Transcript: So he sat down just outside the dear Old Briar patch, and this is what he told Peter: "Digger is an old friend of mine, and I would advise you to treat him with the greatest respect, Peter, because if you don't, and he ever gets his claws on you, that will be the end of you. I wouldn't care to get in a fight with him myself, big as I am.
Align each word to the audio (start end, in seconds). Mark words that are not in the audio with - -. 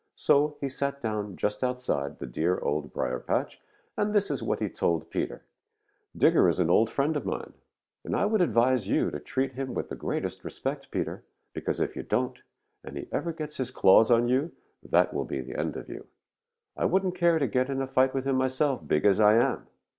So 0.15 0.57
he 0.59 0.67
sat 0.67 0.99
down 0.99 1.35
just 1.35 1.63
outside 1.63 2.17
the 2.17 2.25
dear 2.25 2.57
Old 2.59 2.91
Briar 2.91 3.19
patch, 3.19 3.61
and 3.95 4.15
this 4.15 4.31
is 4.31 4.41
what 4.41 4.57
he 4.59 4.67
told 4.67 5.11
Peter: 5.11 5.43
"Digger 6.17 6.49
is 6.49 6.59
an 6.59 6.71
old 6.71 6.89
friend 6.89 7.15
of 7.15 7.23
mine, 7.23 7.53
and 8.03 8.15
I 8.15 8.25
would 8.25 8.41
advise 8.41 8.87
you 8.89 9.11
to 9.11 9.19
treat 9.19 9.51
him 9.53 9.75
with 9.75 9.89
the 9.89 9.95
greatest 9.95 10.43
respect, 10.43 10.89
Peter, 10.89 11.23
because 11.53 11.79
if 11.79 11.95
you 11.95 12.01
don't, 12.01 12.41
and 12.83 12.97
he 12.97 13.09
ever 13.11 13.31
gets 13.31 13.57
his 13.57 13.69
claws 13.69 14.09
on 14.09 14.27
you, 14.27 14.51
that 14.81 15.13
will 15.13 15.23
be 15.25 15.39
the 15.39 15.55
end 15.55 15.77
of 15.77 15.87
you. 15.87 16.07
I 16.75 16.85
wouldn't 16.85 17.13
care 17.13 17.37
to 17.37 17.45
get 17.45 17.69
in 17.69 17.79
a 17.79 17.85
fight 17.85 18.15
with 18.15 18.25
him 18.25 18.37
myself, 18.37 18.87
big 18.87 19.05
as 19.05 19.19
I 19.19 19.35
am. 19.35 19.67